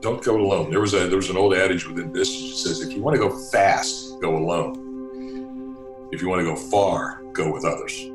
[0.00, 0.70] don't go alone.
[0.70, 3.14] There was a there was an old adage within this that says if you want
[3.14, 6.08] to go fast, go alone.
[6.12, 8.10] If you want to go far, go with others.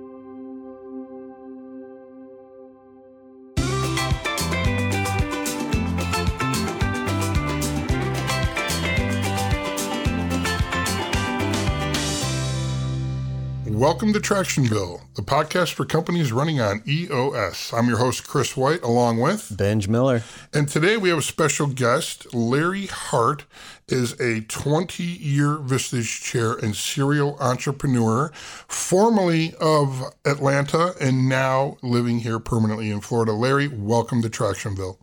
[14.01, 17.71] Welcome to Tractionville, the podcast for companies running on EOS.
[17.71, 20.23] I'm your host, Chris White, along with Benj Miller.
[20.51, 22.33] And today we have a special guest.
[22.33, 23.45] Larry Hart
[23.87, 32.21] is a 20 year Vistage chair and serial entrepreneur, formerly of Atlanta and now living
[32.21, 33.33] here permanently in Florida.
[33.33, 34.97] Larry, welcome to Tractionville.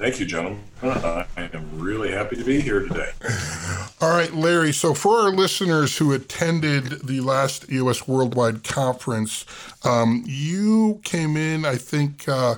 [0.00, 0.62] Thank you, gentlemen.
[0.82, 3.10] I am really happy to be here today.
[4.00, 4.72] All right, Larry.
[4.72, 9.44] So, for our listeners who attended the last EOS Worldwide Conference,
[9.84, 12.54] um, you came in, I think, uh,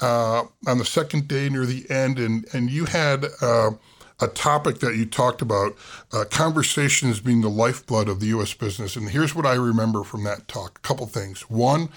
[0.00, 3.72] uh, on the second day near the end, and, and you had uh,
[4.18, 5.76] a topic that you talked about
[6.14, 8.54] uh, conversations being the lifeblood of the U.S.
[8.54, 8.96] business.
[8.96, 11.42] And here's what I remember from that talk a couple things.
[11.50, 11.90] One,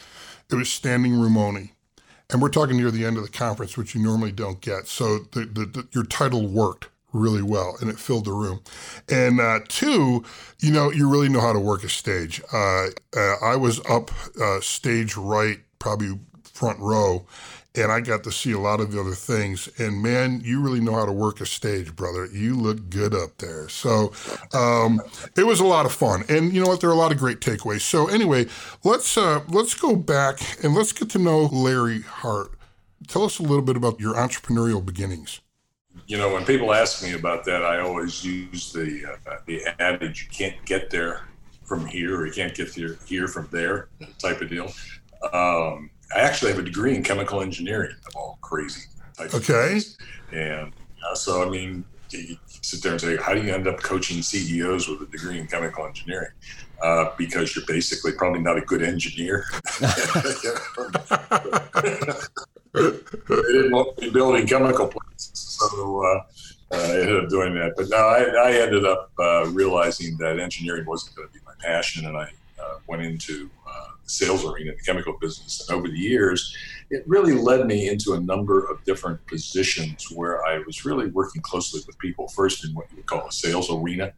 [0.51, 1.71] it was standing room only
[2.29, 4.87] and we're talking near the end of the conference, which you normally don't get.
[4.87, 8.61] So the, the, the, your title worked really well and it filled the room.
[9.09, 10.23] And uh, two,
[10.59, 12.41] you know, you really know how to work a stage.
[12.53, 17.25] Uh, uh, I was up uh, stage right, probably front row,
[17.75, 19.69] and I got to see a lot of the other things.
[19.77, 22.25] And man, you really know how to work a stage, brother.
[22.25, 23.69] You look good up there.
[23.69, 24.11] So
[24.53, 25.01] um,
[25.37, 26.81] it was a lot of fun, and you know what?
[26.81, 27.81] There are a lot of great takeaways.
[27.81, 28.47] So anyway,
[28.83, 32.51] let's uh, let's go back and let's get to know Larry Hart.
[33.07, 35.41] Tell us a little bit about your entrepreneurial beginnings.
[36.07, 40.23] You know, when people ask me about that, I always use the uh, the adage:
[40.23, 41.21] "You can't get there
[41.63, 44.71] from here, or you can't get here here from there," type of deal.
[45.33, 49.79] Um, I actually have a degree in chemical engineering of all crazy types okay.
[50.31, 50.73] And
[51.07, 54.21] uh, so, I mean, you sit there and say, how do you end up coaching
[54.21, 56.31] CEOs with a degree in chemical engineering?
[56.81, 59.45] Uh, because you're basically probably not a good engineer.
[59.81, 59.89] they
[63.27, 65.31] didn't want me building chemical plants.
[65.33, 66.23] So, uh,
[66.71, 67.73] uh, I ended up doing that.
[67.75, 71.53] But no, I, I ended up uh, realizing that engineering wasn't going to be my
[71.59, 72.29] passion, and I
[72.61, 75.67] uh, went into uh, sales arena, in the chemical business.
[75.67, 76.55] And over the years,
[76.89, 81.41] it really led me into a number of different positions where I was really working
[81.41, 84.11] closely with people, first in what you would call a sales arena,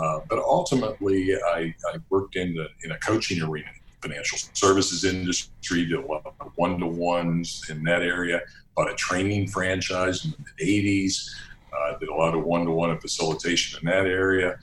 [0.00, 3.68] uh, but ultimately I, I worked in, the, in a coaching arena,
[4.02, 8.40] financial services industry, did a lot of one-to-ones in that area,
[8.76, 11.30] bought a training franchise in the 80s,
[11.72, 14.58] uh, did a lot of one-to-one facilitation in that area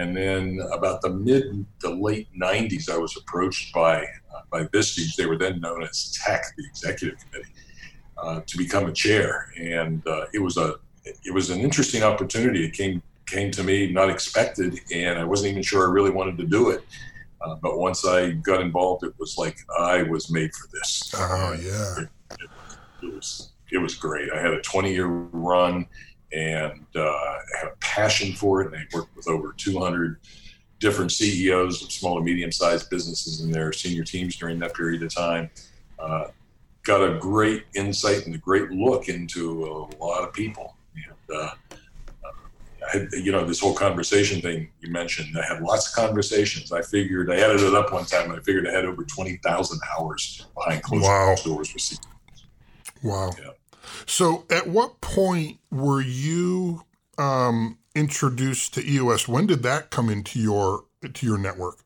[0.00, 5.14] and then about the mid to late 90s, I was approached by uh, by Vistage.
[5.14, 7.52] They were then known as TEC, the executive committee,
[8.16, 9.52] uh, to become a chair.
[9.60, 12.64] And uh, it was a it was an interesting opportunity.
[12.64, 16.38] It came came to me not expected, and I wasn't even sure I really wanted
[16.38, 16.82] to do it.
[17.42, 21.12] Uh, but once I got involved, it was like I was made for this.
[21.14, 22.08] Oh yeah, it,
[22.40, 22.50] it,
[23.02, 24.32] it was it was great.
[24.32, 25.86] I had a 20 year run
[26.32, 28.66] and uh, had a passion for it.
[28.66, 30.18] And they worked with over 200
[30.78, 35.02] different CEOs of small and medium sized businesses in their senior teams during that period
[35.02, 35.50] of time.
[35.98, 36.28] Uh,
[36.82, 40.76] got a great insight and a great look into a lot of people.
[40.94, 41.50] And, uh,
[42.82, 46.72] I had, you know, this whole conversation thing you mentioned, I had lots of conversations.
[46.72, 49.80] I figured, I added it up one time, and I figured I had over 20,000
[49.98, 51.34] hours behind closed wow.
[51.44, 52.46] doors with CEOs.
[53.02, 53.30] Wow.
[53.38, 53.50] Yeah.
[54.06, 56.82] So, at what point were you
[57.18, 59.28] um, introduced to EOS?
[59.28, 61.84] When did that come into your to your network?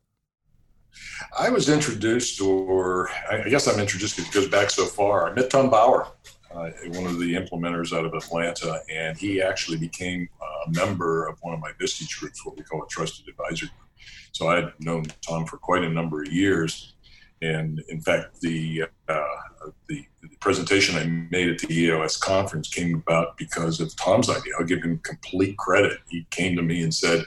[1.39, 5.29] I was introduced, or I guess I'm introduced because it goes back so far.
[5.29, 6.07] I met Tom Bauer,
[6.55, 11.37] uh, one of the implementers out of Atlanta, and he actually became a member of
[11.41, 13.89] one of my Vistage groups, what we call a trusted advisor group.
[14.33, 16.95] So I had known Tom for quite a number of years.
[17.43, 19.25] And in fact, the, uh,
[19.89, 24.53] the, the presentation I made at the EOS conference came about because of Tom's idea.
[24.59, 25.99] I'll give him complete credit.
[26.09, 27.25] He came to me and said,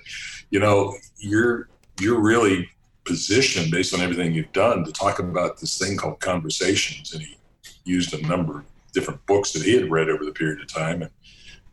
[0.49, 1.69] "You know, you're
[1.99, 2.69] you're really
[3.05, 7.37] positioned based on everything you've done to talk about this thing called conversations." And he
[7.85, 11.01] used a number of different books that he had read over the period of time,
[11.03, 11.11] and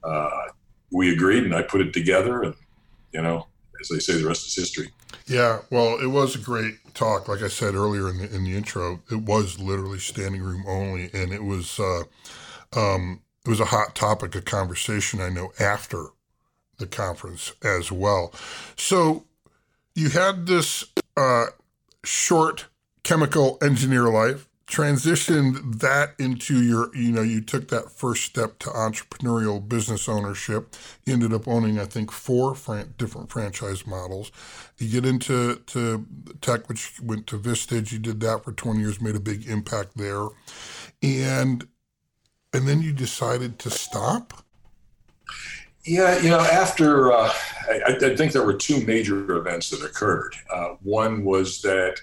[0.02, 0.48] uh,
[0.90, 2.54] we agreed, and I put it together, and
[3.12, 3.46] you know,
[3.80, 4.90] as they say, the rest is history.
[5.26, 7.28] Yeah, well, it was a great talk.
[7.28, 11.10] Like I said earlier in the in the intro, it was literally standing room only,
[11.12, 12.02] and it was uh,
[12.76, 15.20] um, it was a hot topic of conversation.
[15.20, 16.06] I know after
[16.78, 18.32] the conference as well.
[18.76, 19.24] So
[19.94, 20.84] you had this
[21.16, 21.46] uh,
[22.04, 22.66] short
[23.02, 28.70] chemical engineer life, transitioned that into your, you know, you took that first step to
[28.70, 30.74] entrepreneurial business ownership.
[31.04, 34.32] You ended up owning, I think, four fran- different franchise models.
[34.78, 36.06] You get into to
[36.40, 37.92] TEC, which went to Vistage.
[37.92, 40.28] You did that for 20 years, made a big impact there.
[41.02, 41.66] And
[42.52, 44.44] and then you decided to stop?
[45.84, 47.30] Yeah, you know, after uh,
[47.68, 50.34] I, I, think there were two major events that occurred.
[50.50, 51.98] Uh, one was that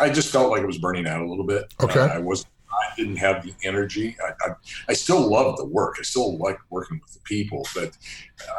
[0.00, 1.74] I just felt like it was burning out a little bit.
[1.80, 2.00] Okay.
[2.00, 4.16] Uh, I was I didn't have the energy.
[4.24, 4.54] I, I,
[4.90, 5.96] I still love the work.
[5.98, 7.96] I still like working with the people, but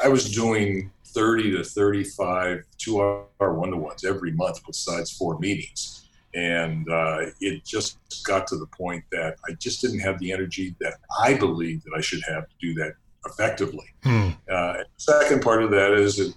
[0.04, 5.40] I was doing 30 to 35 two hour one to ones every month besides four
[5.40, 6.10] meetings.
[6.36, 10.76] And uh, it just got to the point that I just didn't have the energy
[10.80, 12.94] that I believe that I should have to do that
[13.30, 13.88] effectively.
[14.04, 14.30] Hmm.
[14.52, 16.34] Uh, second part of that is, it,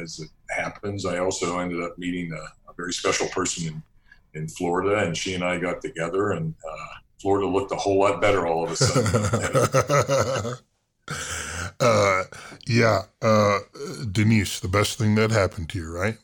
[0.00, 3.82] as it happens, I also ended up meeting a, a very special person in
[4.34, 6.86] in Florida, and she and I got together, and uh,
[7.20, 10.58] Florida looked a whole lot better all of a sudden.
[11.80, 12.22] uh,
[12.66, 13.58] yeah, uh,
[14.10, 16.16] Denise, the best thing that happened to you, right?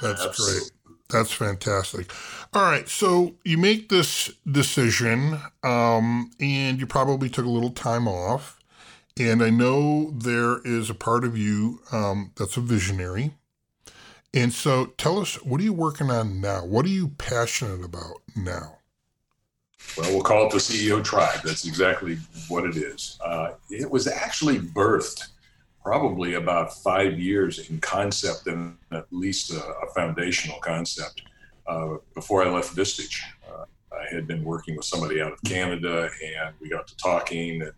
[0.00, 0.60] That's Absolutely.
[0.60, 0.72] great.
[1.08, 2.10] That's fantastic.
[2.52, 8.08] All right, so you make this decision, um, and you probably took a little time
[8.08, 8.58] off.
[9.18, 13.32] And I know there is a part of you um, that's a visionary.
[14.34, 16.66] And so tell us, what are you working on now?
[16.66, 18.76] What are you passionate about now?
[19.96, 21.40] Well, we'll call it the CEO tribe.
[21.42, 22.18] That's exactly
[22.48, 23.18] what it is.
[23.24, 25.28] Uh, it was actually birthed
[25.82, 31.22] probably about five years in concept and at least a, a foundational concept
[31.66, 33.20] uh, before I left Vistage.
[33.48, 37.62] Uh, I had been working with somebody out of Canada and we got to talking
[37.62, 37.72] and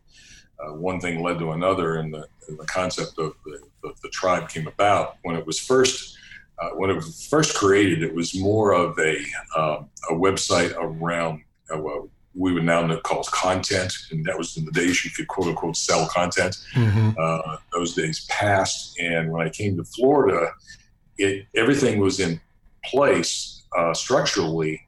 [0.61, 4.09] uh, one thing led to another and the, and the concept of the, the, the,
[4.09, 5.17] tribe came about.
[5.23, 6.19] When it was first
[6.59, 9.19] uh, when it was first created, it was more of a
[9.57, 14.65] um, a website around uh, what we would now call content, and that was in
[14.65, 16.57] the days you could quote unquote sell content.
[16.75, 17.11] Mm-hmm.
[17.19, 20.51] Uh, those days passed, and when I came to Florida,
[21.17, 22.41] it everything was in
[22.85, 24.87] place uh, structurally,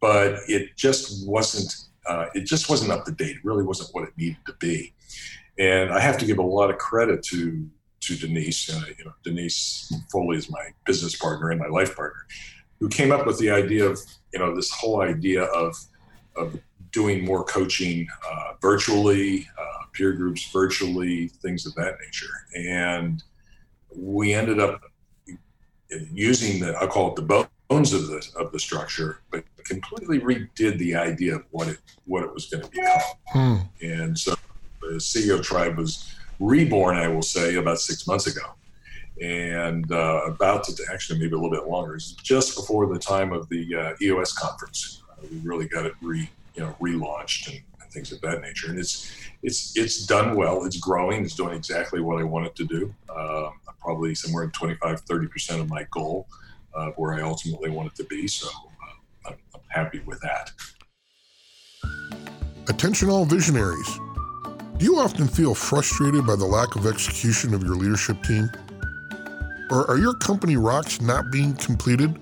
[0.00, 1.87] but it just wasn't.
[2.08, 3.36] Uh, it just wasn't up to date.
[3.36, 4.94] It really wasn't what it needed to be.
[5.58, 7.68] And I have to give a lot of credit to
[8.00, 8.70] to Denise.
[8.70, 12.26] Uh, you know, Denise Foley is my business partner and my life partner,
[12.80, 13.98] who came up with the idea of
[14.32, 15.76] you know this whole idea of
[16.36, 16.58] of
[16.90, 23.22] doing more coaching uh, virtually, uh, peer groups virtually, things of that nature, and
[23.94, 24.80] we ended up
[26.12, 27.22] using the I call it the
[27.68, 32.24] bones of the of the structure, but completely redid the idea of what it what
[32.24, 33.00] it was going to become.
[33.28, 33.56] Hmm.
[33.82, 34.34] And so
[34.80, 38.54] the CEO tribe was reborn, I will say, about six months ago.
[39.20, 43.48] And uh, about to actually maybe a little bit longer, just before the time of
[43.48, 47.90] the uh, EOS conference, uh, we really got it re you know relaunched and, and,
[47.90, 48.70] things of that nature.
[48.70, 49.12] And it's
[49.42, 50.64] it's it's done well.
[50.64, 51.24] It's growing.
[51.24, 52.94] It's doing exactly what I want it to do.
[53.14, 53.50] Uh,
[53.80, 56.26] probably somewhere in 25, 30 percent of my goal
[56.96, 58.26] where I ultimately want it to be.
[58.26, 60.50] So uh, I'm, I'm happy with that.
[62.68, 63.98] Attention, all visionaries.
[64.76, 68.48] Do you often feel frustrated by the lack of execution of your leadership team?
[69.70, 72.16] Or are your company rocks not being completed?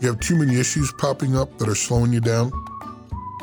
[0.00, 2.50] You have too many issues popping up that are slowing you down?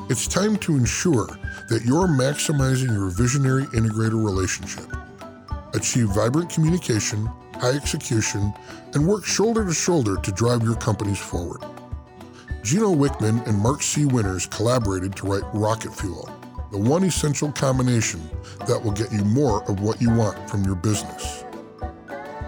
[0.09, 1.27] It's time to ensure
[1.69, 4.85] that you're maximizing your visionary integrator relationship.
[5.73, 8.53] Achieve vibrant communication, high execution,
[8.93, 11.61] and work shoulder to shoulder to drive your companies forward.
[12.63, 14.05] Gino Wickman and Mark C.
[14.05, 16.29] Winters collaborated to write Rocket Fuel
[16.75, 18.21] the one essential combination
[18.67, 21.45] that will get you more of what you want from your business.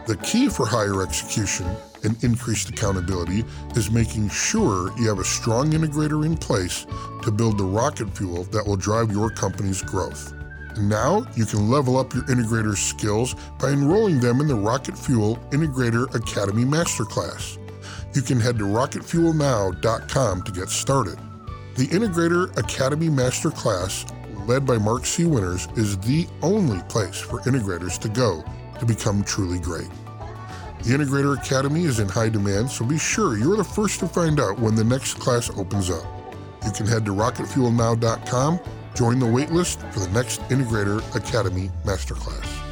[0.06, 1.66] The key for higher execution
[2.04, 3.46] and increased accountability
[3.76, 6.86] is making sure you have a strong integrator in place
[7.24, 10.34] to build the rocket fuel that will drive your company's growth.
[10.79, 15.38] Now you can level up your integrator skills by enrolling them in the Rocket Fuel
[15.51, 17.57] Integrator Academy Masterclass.
[18.13, 21.19] You can head to rocketfuelnow.com to get started.
[21.75, 24.12] The Integrator Academy Masterclass,
[24.48, 25.25] led by Mark C.
[25.25, 28.43] Winters, is the only place for integrators to go
[28.79, 29.89] to become truly great.
[30.84, 34.39] The Integrator Academy is in high demand, so be sure you're the first to find
[34.39, 36.05] out when the next class opens up.
[36.65, 38.60] You can head to rocketfuelnow.com,
[38.98, 42.63] join the waitlist for the next Integrator Academy Masterclass.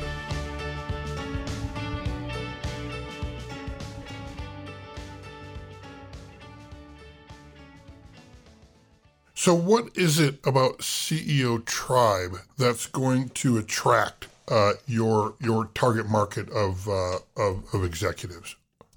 [9.36, 16.10] So, what is it about CEO Tribe that's going to attract uh, your your target
[16.10, 18.56] market of, uh, of, of executives?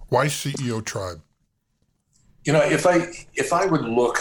[0.09, 1.21] Why CEO Tribe?
[2.47, 4.19] You know, if I if I would look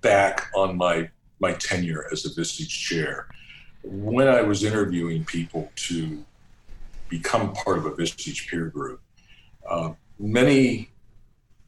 [0.00, 3.28] back on my my tenure as a Vistage chair.
[3.82, 6.24] When I was interviewing people to
[7.08, 9.00] become part of a Vistage peer group,
[9.68, 10.90] uh, many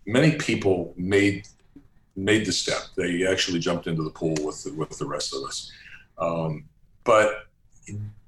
[0.07, 1.47] many people made
[2.17, 2.83] made the step.
[2.97, 5.71] They actually jumped into the pool with the, with the rest of us.
[6.19, 6.65] Um,
[7.05, 7.47] but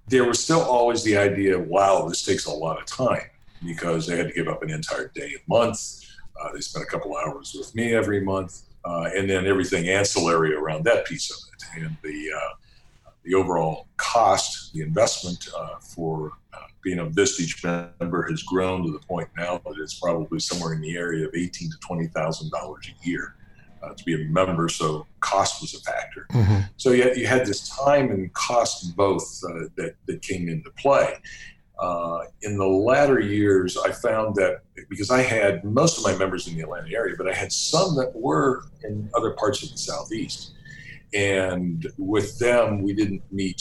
[0.09, 3.29] there was still always the idea, wow, this takes a lot of time
[3.65, 6.05] because they had to give up an entire day a month.
[6.41, 10.55] Uh, they spent a couple hours with me every month, uh, and then everything ancillary
[10.55, 12.55] around that piece of it, and the uh,
[13.25, 17.63] the overall cost, the investment uh, for uh, being a Vistage
[18.01, 21.35] member has grown to the point now that it's probably somewhere in the area of
[21.35, 23.37] eighteen to twenty thousand dollars a year
[23.83, 24.69] uh, to be a member.
[24.69, 26.27] So cost was a factor.
[26.33, 26.61] Mm-hmm.
[26.77, 31.15] So you, you had this time and cost both uh, that that came into play.
[31.83, 36.47] Uh, in the latter years, I found that because I had most of my members
[36.47, 39.77] in the Atlanta area, but I had some that were in other parts of the
[39.77, 40.53] Southeast.
[41.13, 43.61] And with them, we didn't meet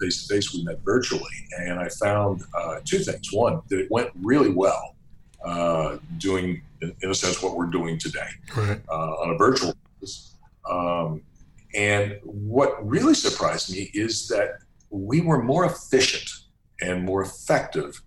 [0.00, 1.30] face to face, we met virtually.
[1.58, 3.28] And I found uh, two things.
[3.34, 4.96] One, that it went really well
[5.44, 8.80] uh, doing, in, in, a sense, what we're doing today right.
[8.88, 10.36] uh, on a virtual basis.
[10.68, 11.20] Um,
[11.74, 16.30] and what really surprised me is that we were more efficient
[16.80, 18.02] and more effective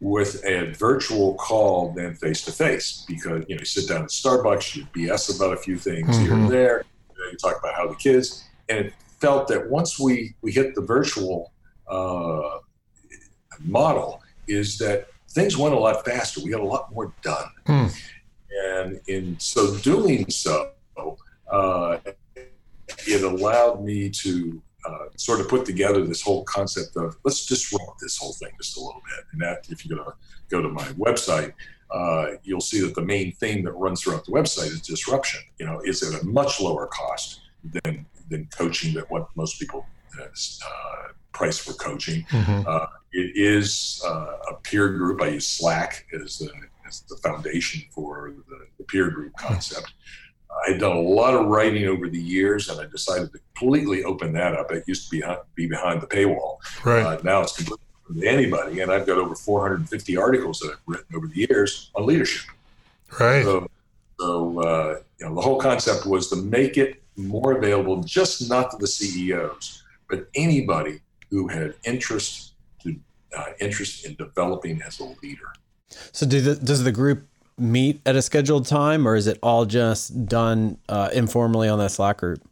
[0.00, 4.10] with a virtual call than face to face because you know you sit down at
[4.10, 6.22] Starbucks, you BS about a few things mm-hmm.
[6.22, 6.52] here and mm-hmm.
[6.52, 6.84] there,
[7.16, 10.82] you, talk about how the kids, and it felt that once we we hit the
[10.82, 11.52] virtual
[11.88, 12.58] uh,
[13.60, 16.40] model, is that things went a lot faster.
[16.42, 18.08] We got a lot more done, mm.
[18.66, 20.70] and in so doing so,
[21.50, 21.98] uh,
[23.06, 28.00] it allowed me to uh, sort of put together this whole concept of let's disrupt
[28.00, 29.24] this whole thing just a little bit.
[29.32, 30.16] And that, if you're going to
[30.48, 31.52] go to my website,
[31.90, 35.40] uh, you'll see that the main theme that runs throughout the website is disruption.
[35.58, 39.86] You know, it's at a much lower cost than than coaching that what most people
[40.20, 42.24] uh, price for coaching.
[42.30, 42.62] Mm-hmm.
[42.66, 45.22] Uh, it is uh, a peer group.
[45.22, 46.50] I use Slack as the,
[46.86, 49.86] as the foundation for the, the peer group concept.
[49.86, 50.27] I
[50.66, 54.32] had done a lot of writing over the years, and I decided to completely open
[54.32, 54.70] that up.
[54.72, 55.22] It used to be,
[55.54, 56.56] be behind the paywall.
[56.84, 57.04] Right.
[57.04, 60.80] Uh, now it's completely open to anybody, and I've got over 450 articles that I've
[60.86, 62.50] written over the years on leadership.
[63.18, 63.44] Right.
[63.44, 63.68] So,
[64.18, 68.70] so uh, you know, the whole concept was to make it more available, just not
[68.70, 71.00] to the CEOs, but anybody
[71.30, 72.96] who had interest to
[73.36, 75.52] uh, interest in developing as a leader.
[76.12, 77.26] So, do the, does the group
[77.58, 81.90] meet at a scheduled time, or is it all just done uh, informally on that
[81.90, 82.42] Slack group?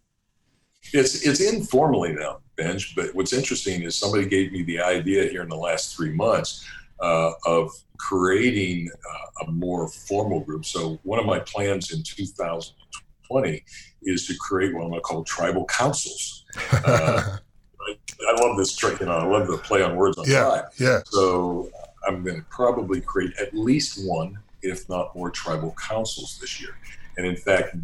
[0.92, 2.94] It's it's informally now, Benj.
[2.94, 6.64] But what's interesting is somebody gave me the idea here in the last three months
[7.00, 10.64] uh, of creating uh, a more formal group.
[10.64, 13.64] So one of my plans in 2020
[14.02, 16.44] is to create what I'm going to call tribal councils.
[16.72, 17.38] Uh,
[17.80, 17.94] I,
[18.28, 19.12] I, love this trick, you know.
[19.12, 20.64] I love the play on words on yeah, tribe.
[20.78, 21.00] Yeah.
[21.06, 21.70] So
[22.06, 26.76] I'm going to probably create at least one if not more, tribal councils this year.
[27.16, 27.76] And in fact,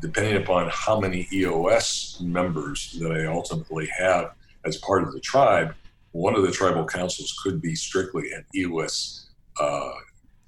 [0.00, 4.32] depending upon how many EOS members that I ultimately have
[4.64, 5.74] as part of the tribe,
[6.12, 9.28] one of the tribal councils could be strictly an EOS
[9.60, 9.92] uh,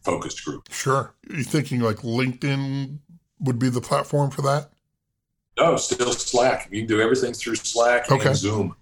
[0.03, 0.69] focused group.
[0.71, 1.15] Sure.
[1.29, 2.99] You're you thinking like LinkedIn
[3.41, 4.71] would be the platform for that?
[5.59, 6.69] No, still Slack.
[6.71, 8.29] You can do everything through Slack okay.
[8.29, 8.75] and Zoom.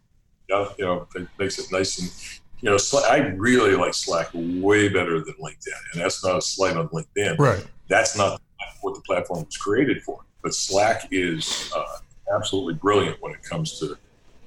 [0.48, 4.88] Know, you know, it makes it nice and you know, I really like Slack way
[4.88, 7.38] better than LinkedIn, and that's not a slight on LinkedIn.
[7.38, 7.64] Right.
[7.88, 8.40] That's not
[8.82, 10.20] what the platform was created for.
[10.42, 11.98] But Slack is uh,
[12.34, 13.96] absolutely brilliant when it comes to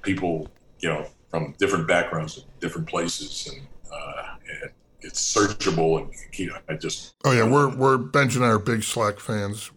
[0.02, 0.48] people,
[0.80, 6.48] you know, from different backgrounds and different places, and, uh, and it's searchable and you
[6.48, 7.14] know, I just.
[7.24, 9.70] Oh yeah, we're we're Benj and I are big Slack fans.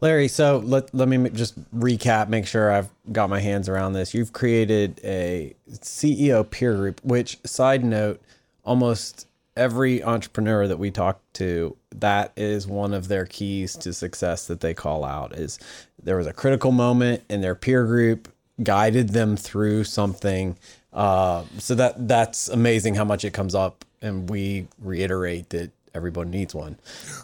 [0.00, 4.14] Larry, so let, let me just recap, make sure I've got my hands around this.
[4.14, 8.20] You've created a CEO peer group, which, side note,
[8.64, 14.46] almost every entrepreneur that we talk to, that is one of their keys to success
[14.46, 15.58] that they call out is
[16.02, 20.56] there was a critical moment in their peer group, guided them through something.
[20.92, 23.84] Uh, so that that's amazing how much it comes up.
[24.02, 26.78] And we reiterate that everybody needs one.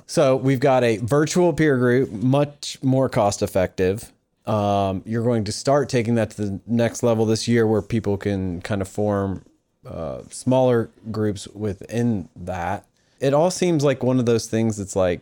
[0.06, 4.12] So we've got a virtual peer group, much more cost effective.
[4.46, 8.16] Um, you're going to start taking that to the next level this year where people
[8.16, 9.44] can kind of form
[9.86, 12.86] uh, smaller groups within that.
[13.18, 15.20] It all seems like one of those things that's like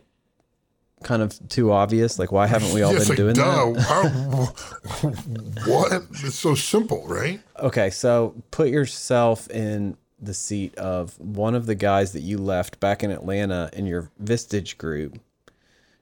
[1.05, 2.19] kind of too obvious.
[2.19, 3.83] Like, why haven't we all been like, doing duh, that?
[3.83, 5.09] How,
[5.71, 5.93] what?
[6.25, 7.41] It's so simple, right?
[7.61, 12.81] Okay, so put yourself in the seat of one of the guys that you left
[12.81, 15.19] back in Atlanta in your Vistage group.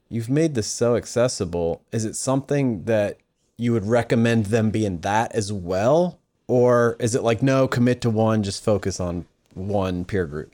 [0.08, 1.82] You've made this so accessible.
[1.90, 3.18] Is it something that
[3.56, 6.18] you would recommend them being that as well?
[6.46, 10.52] Or is it like, no, commit to one, just focus on one peer group?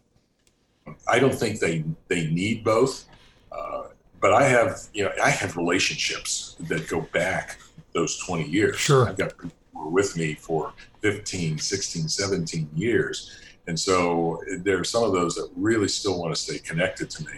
[1.08, 3.06] I don't think they, they need both.
[3.50, 3.84] Uh,
[4.20, 7.58] but I have, you know, I have relationships that go back
[7.92, 8.76] those 20 years.
[8.76, 9.08] Sure.
[9.08, 13.40] I've got people who were with me for 15, 16, 17 years.
[13.68, 17.24] And so there are some of those that really still want to stay connected to
[17.24, 17.32] me,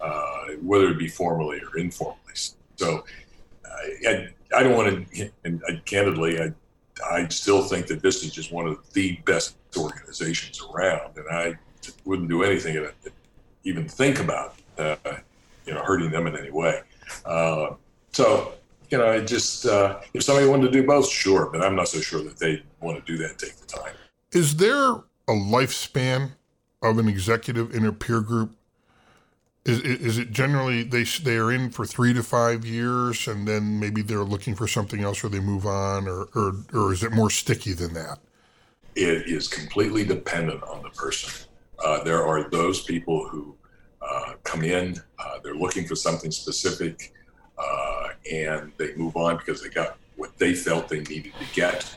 [0.00, 2.18] uh, whether it be formally or informally.
[2.76, 3.04] So
[4.06, 6.52] I, I don't want to, and I, candidly, I,
[7.08, 11.56] I still think that Vistage is one of the best organizations around, and I
[12.04, 12.92] wouldn't do anything to
[13.62, 14.96] even think about, uh,
[15.64, 16.80] you know, hurting them in any way.
[17.24, 17.74] Uh,
[18.12, 18.54] so,
[18.90, 21.86] you know, I just uh, if somebody wanted to do both, sure, but I'm not
[21.86, 23.38] so sure that they want to do that.
[23.38, 23.92] Take the time.
[24.32, 26.30] Is there a lifespan
[26.82, 28.54] of an executive in a peer group?
[29.64, 33.78] Is, is it generally they they are in for three to five years and then
[33.78, 37.12] maybe they're looking for something else or they move on or or, or is it
[37.12, 38.18] more sticky than that?
[38.94, 41.46] It is completely dependent on the person.
[41.84, 43.54] Uh, there are those people who
[44.00, 47.12] uh, come in, uh, they're looking for something specific,
[47.58, 51.94] uh, and they move on because they got what they felt they needed to get.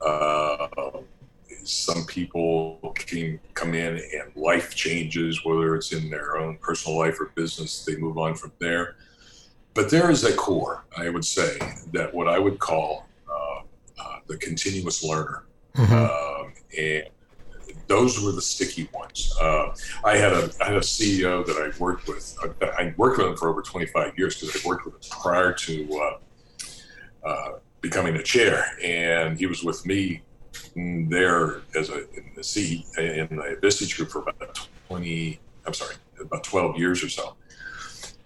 [0.00, 0.68] Uh,
[1.70, 7.20] some people can come in and life changes, whether it's in their own personal life
[7.20, 8.96] or business, they move on from there.
[9.74, 11.58] But there is a core, I would say,
[11.92, 13.62] that what I would call uh,
[14.02, 15.44] uh, the continuous learner.
[15.76, 15.94] Mm-hmm.
[15.94, 17.04] Um, and
[17.86, 19.32] those were the sticky ones.
[19.40, 19.74] Uh,
[20.04, 22.36] I had a I had a CEO that I worked with.
[22.62, 25.52] I, I worked with him for over 25 years because I worked with him prior
[25.52, 26.00] to
[27.24, 30.22] uh, uh, becoming a chair, and he was with me
[30.74, 35.94] there as a in the C in the Vistage group for about 20, I'm sorry,
[36.20, 37.36] about 12 years or so.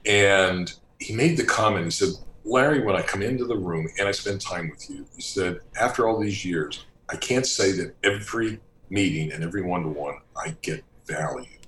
[0.07, 2.11] And he made the comment, he said,
[2.45, 5.61] Larry, when I come into the room and I spend time with you, he said,
[5.81, 10.17] after all these years, I can't say that every meeting and every one to one
[10.37, 11.59] I get value,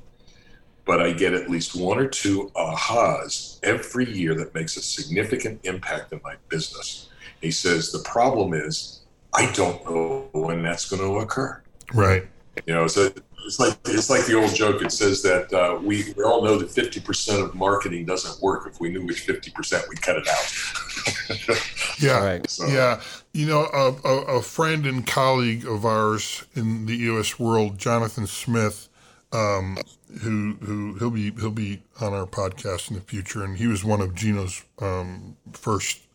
[0.84, 5.60] but I get at least one or two ahas every year that makes a significant
[5.64, 7.08] impact in my business.
[7.40, 9.02] He says, the problem is
[9.36, 11.62] I don't know when that's going to occur.
[11.92, 12.26] Right.
[12.66, 13.10] You know, so
[13.44, 14.82] it's like it's like the old joke.
[14.82, 18.66] It says that uh, we, we all know that fifty percent of marketing doesn't work.
[18.66, 21.99] If we knew which fifty percent, we'd cut it out.
[22.00, 22.50] yeah, right.
[22.50, 22.66] so.
[22.66, 23.00] yeah.
[23.32, 28.26] You know, a, a, a, friend and colleague of ours in the EOS world, Jonathan
[28.26, 28.88] Smith,
[29.30, 29.76] um,
[30.22, 33.84] who who he'll be he'll be on our podcast in the future, and he was
[33.84, 36.05] one of Gino's um, first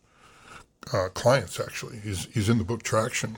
[0.92, 1.60] uh, clients.
[1.60, 3.36] Actually, he's he's in the book Traction,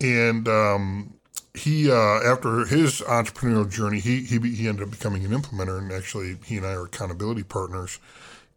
[0.00, 1.14] and um,
[1.54, 5.92] he uh, after his entrepreneurial journey, he he he ended up becoming an implementer, and
[5.92, 7.98] actually he and I are accountability partners.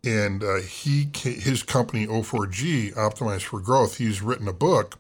[0.03, 3.97] And uh, he his company O4G Optimized for Growth.
[3.97, 4.97] He's written a book,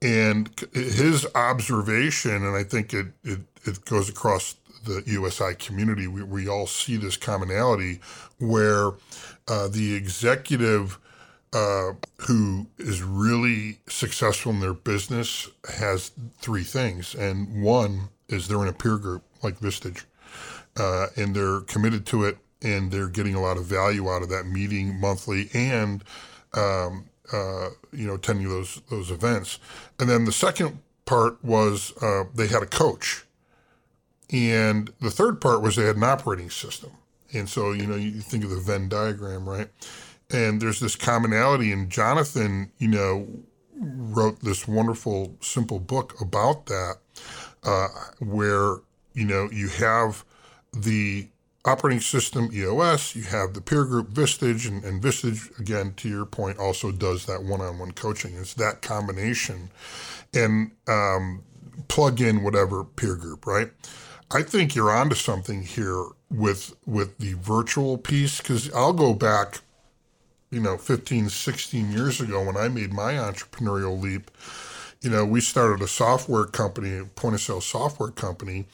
[0.00, 6.06] and his observation, and I think it it, it goes across the EOSI community.
[6.06, 8.00] We, we all see this commonality
[8.38, 8.92] where
[9.48, 10.98] uh, the executive
[11.52, 17.14] uh, who is really successful in their business has three things.
[17.14, 20.04] And one is they're in a peer group like Vistage,
[20.76, 24.28] uh, and they're committed to it and they're getting a lot of value out of
[24.28, 26.04] that meeting monthly and,
[26.54, 29.58] um, uh, you know, attending those, those events.
[29.98, 33.24] And then the second part was uh, they had a coach.
[34.30, 36.92] And the third part was they had an operating system.
[37.34, 39.68] And so, you know, you think of the Venn diagram, right?
[40.32, 41.72] And there's this commonality.
[41.72, 43.28] And Jonathan, you know,
[43.76, 46.96] wrote this wonderful, simple book about that,
[47.64, 47.88] uh,
[48.20, 48.76] where
[49.14, 50.24] you know you have
[50.72, 51.28] the
[51.64, 56.26] operating system EOS, you have the peer group Vistage, and, and Vistage, again, to your
[56.26, 58.34] point, also does that one-on-one coaching.
[58.36, 59.70] It's that combination,
[60.34, 61.44] and um,
[61.88, 63.70] plug in whatever peer group, right?
[64.30, 69.60] I think you're onto something here with with the virtual piece because I'll go back
[70.52, 74.30] you know 15 16 years ago when i made my entrepreneurial leap
[75.00, 78.66] you know we started a software company a point of sale software company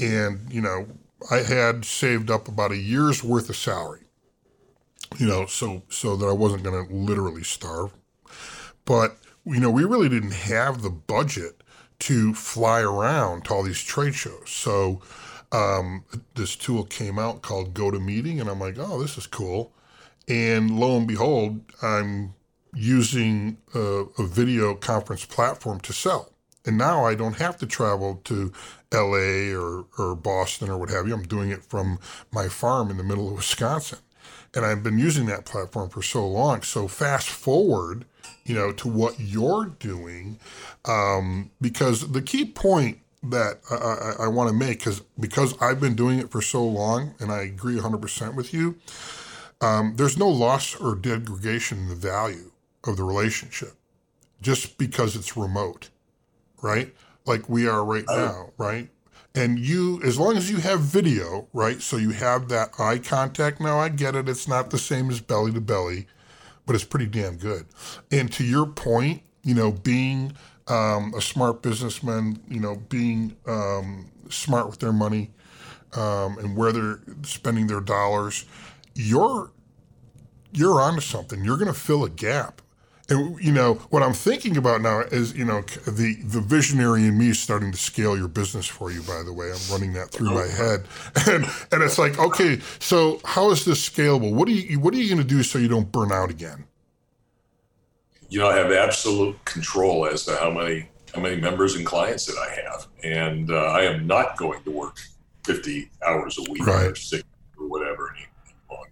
[0.00, 0.86] and you know
[1.30, 4.06] i had saved up about a year's worth of salary
[5.18, 7.92] you know so so that i wasn't going to literally starve.
[8.84, 11.62] But you know we really didn't have the budget
[12.00, 14.50] to fly around to all these trade shows.
[14.50, 15.00] So
[15.52, 19.72] um, this tool came out called GoToMeeting and i'm like oh this is cool
[20.28, 22.34] and lo and behold, I'm
[22.74, 26.32] using a, a, video conference platform to sell.
[26.66, 28.52] And now I don't have to travel to
[28.92, 31.14] LA or, or Boston or what have you.
[31.14, 31.98] I'm doing it from
[32.32, 34.00] my farm in the middle of Wisconsin.
[34.54, 36.62] And I've been using that platform for so long.
[36.62, 38.04] So fast forward
[38.46, 40.38] you know, to what you're doing,
[40.84, 45.80] um, because the key point that I, I, I want to make, because because I've
[45.80, 48.76] been doing it for so long, and I agree 100% with you.
[49.60, 52.52] Um, there's no loss or degradation in the value
[52.84, 53.74] of the relationship
[54.40, 55.90] just because it's remote,
[56.62, 56.94] right?
[57.24, 58.88] Like we are right now, right?
[59.34, 61.80] And you, as long as you have video, right?
[61.80, 63.60] So you have that eye contact.
[63.60, 66.06] Now I get it; it's not the same as belly to belly,
[66.66, 67.66] but it's pretty damn good.
[68.10, 70.32] And to your point, you know, being
[70.68, 75.30] um, a smart businessman, you know, being um, smart with their money
[75.94, 78.44] um, and where they're spending their dollars,
[78.96, 79.50] you're
[80.52, 81.44] you're onto something.
[81.44, 82.62] You're going to fill a gap.
[83.08, 87.16] And you know what I'm thinking about now is you know the the visionary in
[87.16, 89.00] me is starting to scale your business for you.
[89.02, 90.86] By the way, I'm running that through my head,
[91.28, 94.34] and and it's like okay, so how is this scalable?
[94.34, 96.64] What are you what are you going to do so you don't burn out again?
[98.28, 102.26] You know, I have absolute control as to how many how many members and clients
[102.26, 104.98] that I have, and uh, I am not going to work
[105.44, 106.86] 50 hours a week Right.
[106.90, 107.35] or six or whatever any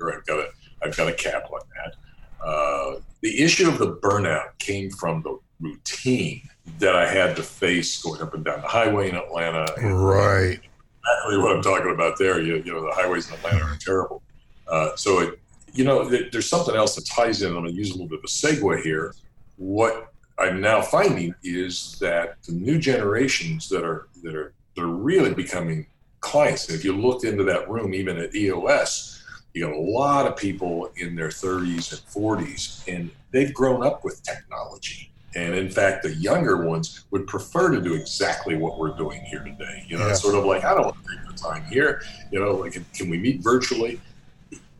[0.05, 0.19] longer.
[0.19, 0.49] I've got a
[0.83, 2.45] I've got a cap on that.
[2.45, 6.43] Uh, the issue of the burnout came from the routine
[6.79, 9.67] that I had to face going up and down the highway in Atlanta.
[9.81, 10.61] Right.
[10.61, 12.41] exactly what I'm talking about there.
[12.41, 14.23] You, you know, the highways in Atlanta are terrible.
[14.67, 15.39] Uh, so, it,
[15.73, 17.49] you know, th- there's something else that ties in.
[17.49, 19.15] I'm going to use a little bit of a segue here.
[19.57, 25.33] What I'm now finding is that the new generations that are that are they're really
[25.33, 25.87] becoming
[26.21, 26.69] clients.
[26.69, 29.24] And if you looked into that room, even at EOS,
[29.55, 34.05] you got a lot of people in their 30s and 40s, and they've grown up
[34.05, 35.11] with technology.
[35.37, 39.43] And in fact, the younger ones would prefer to do exactly what we're doing here
[39.45, 39.85] today.
[39.89, 40.31] You know, it's Yeah.
[40.31, 42.03] sort of like, I don't want to take the time here.
[42.31, 44.01] You know, like, can we meet virtually?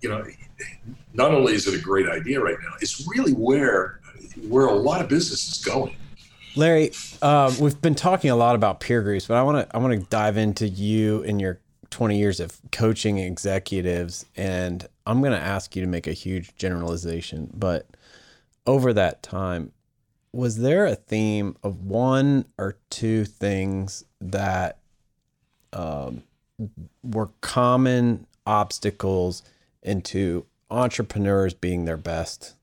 [0.01, 0.25] You know,
[1.15, 4.01] not only is it a great idea right now, it's really where
[4.49, 5.95] where a lot of business is going.
[6.57, 6.91] Larry,
[7.23, 9.99] uh, we've been talking a lot about peer groups, but I want to I want
[10.01, 11.61] to dive into you and your
[11.95, 16.57] 20 years of coaching executives, and I'm going to ask you to make a huge
[16.57, 17.49] generalization.
[17.55, 17.87] But
[18.67, 19.71] over that time,
[20.33, 24.79] was there a theme of one or two things that
[25.73, 26.25] um,
[27.05, 29.45] were common obstacles
[29.81, 32.55] into entrepreneurs being their best?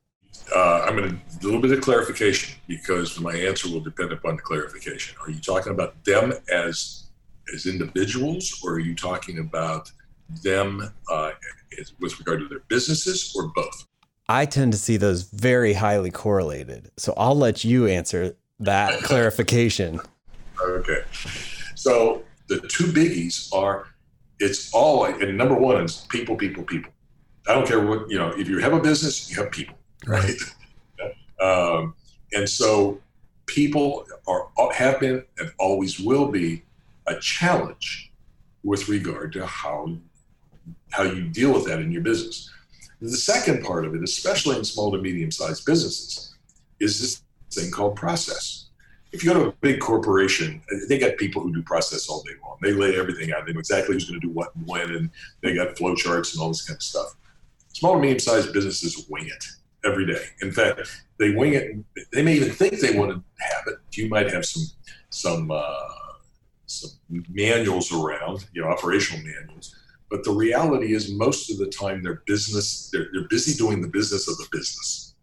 [0.53, 4.35] Uh, I'm going to a little bit of clarification because my answer will depend upon
[4.35, 5.15] the clarification.
[5.21, 7.05] Are you talking about them as
[7.53, 9.91] as individuals, or are you talking about
[10.43, 11.31] them uh,
[11.79, 13.85] as- with regard to their businesses, or both?
[14.29, 16.91] I tend to see those very highly correlated.
[16.97, 19.99] So I'll let you answer that clarification.
[20.61, 21.03] Okay.
[21.75, 23.87] So the two biggies are
[24.39, 26.91] it's all and number one is people, people, people.
[27.47, 28.29] I don't care what you know.
[28.29, 29.75] If you have a business, you have people,
[30.05, 30.35] right?
[31.41, 31.95] um,
[32.33, 33.01] and so
[33.47, 36.63] people are have been and always will be
[37.07, 38.11] a challenge
[38.63, 39.97] with regard to how
[40.91, 42.49] how you deal with that in your business.
[43.01, 46.35] The second part of it, especially in small to medium sized businesses,
[46.79, 48.61] is this thing called process
[49.11, 52.33] if you go to a big corporation, they got people who do process all day
[52.43, 52.57] long.
[52.61, 53.45] They lay everything out.
[53.45, 55.09] They know exactly who's going to do what and when, and
[55.41, 57.15] they got flow charts and all this kind of stuff.
[57.73, 59.45] Small to medium-sized businesses wing it
[59.85, 60.23] every day.
[60.41, 60.81] In fact,
[61.19, 61.77] they wing it.
[62.13, 63.79] They may even think they want to have it.
[63.91, 64.63] You might have some
[65.09, 65.89] some uh,
[66.71, 69.75] some manuals around, you know, operational manuals.
[70.09, 73.87] But the reality is, most of the time, their business they're, they're busy doing the
[73.87, 75.15] business of the business,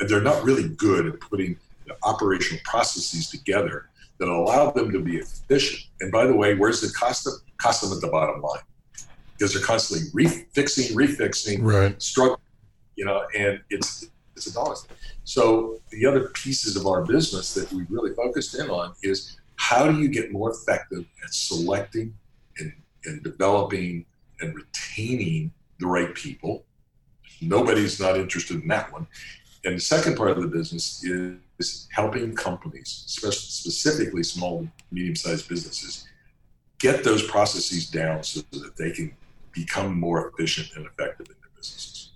[0.00, 3.88] and they're not really good at putting the operational processes together
[4.18, 5.82] that allow them to be efficient.
[6.00, 7.34] And by the way, where's the cost them?
[7.58, 8.62] Cost them at the bottom line
[9.36, 12.00] because they're constantly refixing, refixing, Right.
[12.02, 12.40] struggle,
[12.96, 14.76] you know, and it's it's a dollar.
[15.24, 19.90] So the other pieces of our business that we really focused in on is how
[19.90, 22.14] do you get more effective at selecting
[22.58, 22.72] and,
[23.04, 24.04] and developing
[24.40, 26.64] and retaining the right people.
[27.40, 29.06] Nobody's not interested in that one.
[29.64, 36.06] And the second part of the business is, is helping companies, specifically small, medium-sized businesses,
[36.78, 39.14] get those processes down so that they can
[39.52, 42.10] become more efficient and effective in their businesses.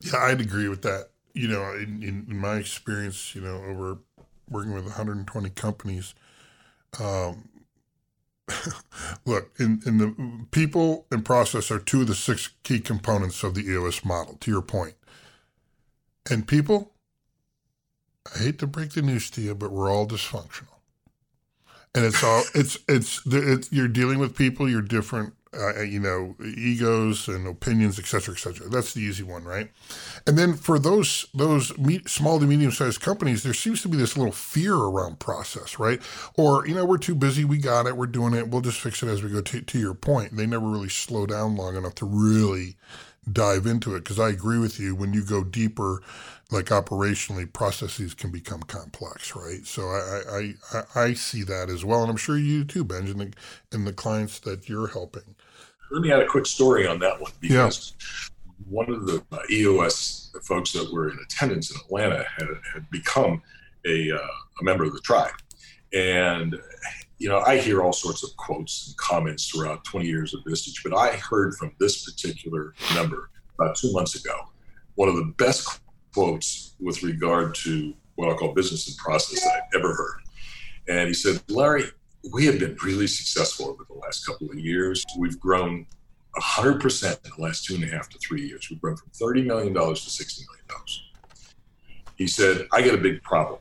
[0.00, 1.08] Yeah, I'd agree with that.
[1.34, 3.98] You know, in, in, in my experience, you know, over
[4.48, 6.14] working with 120 companies,
[7.00, 7.48] um,
[9.26, 13.54] look, in, in the people and process are two of the six key components of
[13.54, 14.94] the EOS model, to your point.
[16.30, 16.92] And people,
[18.34, 20.66] I hate to break the news to you, but we're all dysfunctional.
[21.94, 24.68] And it's all it's it's it's you're dealing with people.
[24.68, 28.68] You're different uh, you know, egos and opinions, et cetera, et cetera.
[28.68, 29.70] That's the easy one, right?
[30.26, 33.96] And then for those those me- small to medium sized companies, there seems to be
[33.96, 36.00] this little fear around process, right?
[36.36, 39.02] Or you know, we're too busy, we got it, we're doing it, we'll just fix
[39.02, 39.40] it as we go.
[39.42, 42.76] To, to your point, they never really slow down long enough to really
[43.30, 44.94] dive into it because I agree with you.
[44.94, 46.02] When you go deeper,
[46.50, 49.66] like operationally, processes can become complex, right?
[49.66, 53.34] So I I, I, I see that as well, and I'm sure you too, Benjamin,
[53.72, 55.34] and the clients that you're helping.
[55.92, 58.64] Let me add a quick story on that one because yeah.
[58.68, 63.42] one of the uh, EOS folks that were in attendance in Atlanta had, had become
[63.86, 64.16] a, uh,
[64.60, 65.34] a member of the tribe,
[65.92, 66.58] and
[67.22, 70.82] you know, I hear all sorts of quotes and comments throughout 20 years of Vistage,
[70.82, 74.34] but I heard from this particular member about two months ago
[74.96, 75.80] one of the best
[76.12, 80.20] quotes with regard to what I'll call business and process that I've ever heard.
[80.88, 81.84] And he said, Larry,
[82.30, 85.04] we have been really successful over the last couple of years.
[85.18, 85.86] We've grown
[86.38, 88.68] 100% in the last two and a half to three years.
[88.70, 90.66] We've grown from $30 million to $60 million.
[92.16, 93.60] He said, I got a big problem.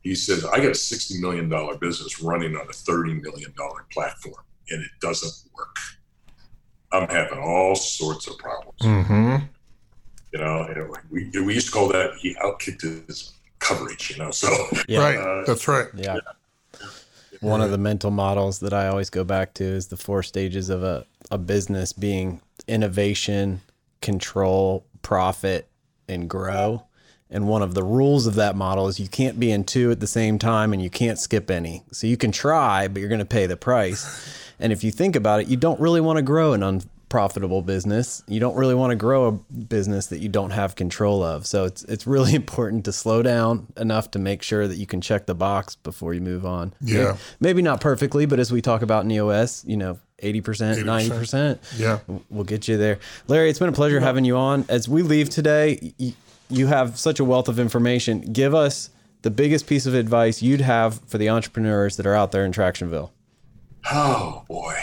[0.00, 3.52] He says, I got a $60 million business running on a $30 million
[3.92, 5.76] platform, and it doesn't work.
[6.92, 8.80] I'm having all sorts of problems.
[8.80, 9.44] Mm-hmm.
[10.32, 14.30] You know, we, we used to call that he outkicked his coverage, you know.
[14.30, 14.48] So,
[14.88, 15.00] yeah.
[15.00, 15.18] right.
[15.18, 15.88] Uh, That's right.
[15.94, 16.14] Yeah.
[16.14, 16.20] yeah.
[17.40, 20.70] One of the mental models that I always go back to is the four stages
[20.70, 23.60] of a, a business being innovation,
[24.00, 25.68] control, profit,
[26.08, 26.84] and grow.
[27.30, 30.00] And one of the rules of that model is you can't be in two at
[30.00, 31.82] the same time and you can't skip any.
[31.92, 34.34] So you can try, but you're going to pay the price.
[34.58, 36.62] And if you think about it, you don't really want to grow an
[37.08, 38.22] unprofitable business.
[38.28, 41.46] You don't really want to grow a business that you don't have control of.
[41.46, 45.00] So it's it's really important to slow down enough to make sure that you can
[45.00, 46.74] check the box before you move on.
[46.82, 47.04] Yeah.
[47.04, 51.08] Maybe, maybe not perfectly, but as we talk about in EOS, you know, 80%, 80%,
[51.08, 51.58] 90%.
[51.78, 52.00] Yeah.
[52.28, 52.98] We'll get you there.
[53.26, 54.04] Larry, it's been a pleasure yeah.
[54.04, 54.66] having you on.
[54.68, 55.94] As we leave today,
[56.50, 58.20] you have such a wealth of information.
[58.20, 58.90] Give us
[59.22, 62.52] the biggest piece of advice you'd have for the entrepreneurs that are out there in
[62.52, 63.10] Tractionville.
[63.90, 64.76] Oh boy.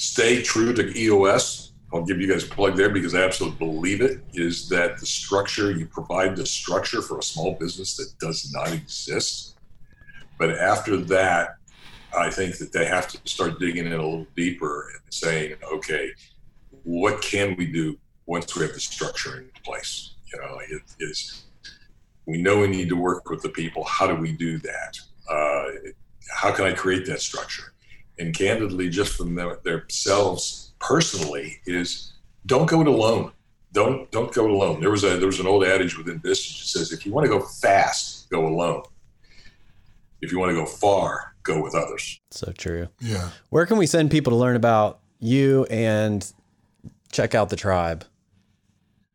[0.00, 1.72] Stay true to EOS.
[1.92, 5.06] I'll give you guys a plug there because I absolutely believe it is that the
[5.06, 9.56] structure, you provide the structure for a small business that does not exist.
[10.38, 11.56] But after that,
[12.16, 16.10] I think that they have to start digging in a little deeper and saying, okay,
[16.82, 17.98] what can we do
[18.30, 20.14] once we have the structure in place.
[20.32, 21.44] You know, it is
[22.26, 23.82] we know we need to work with the people.
[23.84, 24.98] How do we do that?
[25.28, 25.64] Uh,
[26.32, 27.72] how can I create that structure?
[28.20, 32.12] And candidly, just from their, themselves personally, is
[32.46, 33.32] don't go it alone.
[33.72, 34.80] Don't don't go it alone.
[34.80, 37.24] There was a there was an old adage within business that says if you want
[37.24, 38.82] to go fast, go alone.
[40.20, 42.20] If you want to go far, go with others.
[42.30, 42.88] So true.
[43.00, 43.30] Yeah.
[43.48, 46.30] Where can we send people to learn about you and
[47.10, 48.04] check out the tribe?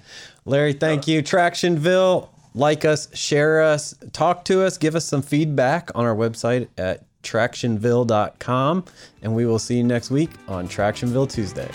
[0.46, 1.22] Larry, thank you.
[1.22, 6.68] Tractionville, like us, share us, talk to us, give us some feedback on our website
[6.78, 8.86] at tractionville.com,
[9.22, 11.70] and we will see you next week on Tractionville Tuesday.